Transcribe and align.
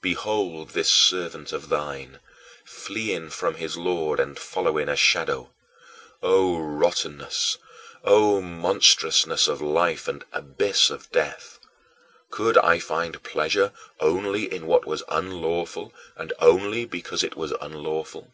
Behold 0.00 0.70
this 0.70 0.90
servant 0.90 1.52
of 1.52 1.68
thine, 1.68 2.18
fleeing 2.64 3.30
from 3.30 3.54
his 3.54 3.76
Lord 3.76 4.18
and 4.18 4.36
following 4.36 4.88
a 4.88 4.96
shadow! 4.96 5.54
O 6.20 6.58
rottenness! 6.58 7.58
O 8.02 8.40
monstrousness 8.40 9.46
of 9.46 9.60
life 9.62 10.08
and 10.08 10.24
abyss 10.32 10.90
of 10.90 11.08
death! 11.12 11.60
Could 12.30 12.58
I 12.58 12.80
find 12.80 13.22
pleasure 13.22 13.70
only 14.00 14.52
in 14.52 14.66
what 14.66 14.84
was 14.84 15.04
unlawful, 15.08 15.92
and 16.16 16.32
only 16.40 16.84
because 16.84 17.22
it 17.22 17.36
was 17.36 17.52
unlawful? 17.60 18.32